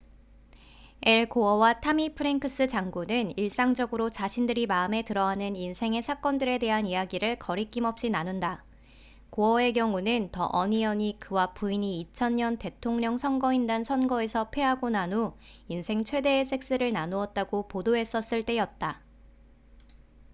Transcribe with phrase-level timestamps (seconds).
[1.05, 8.65] 앨 고어와 타미 프랭크스 장군은 일상적으로 자신들이 마음에 들어하는 인생의 사건들에 대한 이야기를 거리낌없이 나눈다
[9.29, 15.35] 고어의 경우는 the onion이 그와 부인이 2000년 대통령 선거인단 선거에서 패하고 난 후
[15.67, 19.01] 인생 최대의 섹스를 나누었다고 보도했었을 때였다